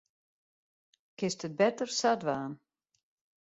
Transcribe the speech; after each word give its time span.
Kinst 1.17 1.45
it 1.47 1.53
better 1.61 1.87
sa 1.99 2.11
dwaan. 2.21 2.53